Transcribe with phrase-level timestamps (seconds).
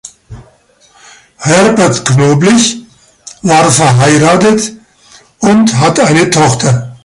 [1.37, 2.79] Herbert Knoblich
[3.43, 4.71] war verheiratet
[5.41, 6.95] und hat eine Tochter.